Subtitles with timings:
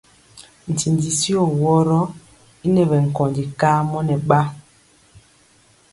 [0.71, 2.01] Ntindi tyio woro
[2.65, 4.39] y ŋɛ bɛ nkóndi kamɔ nɛ ba.